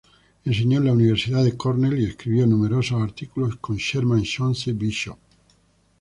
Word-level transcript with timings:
Enseñó 0.45 0.79
en 0.79 0.85
la 0.85 0.93
Universidad 0.93 1.43
de 1.43 1.55
Cornell 1.55 1.99
y 2.01 2.05
escribió 2.05 2.47
numerosos 2.47 2.99
artículos 2.99 3.57
con 3.57 3.75
Sherman 3.77 4.23
Chauncey 4.23 4.73
Bishop. 4.73 5.19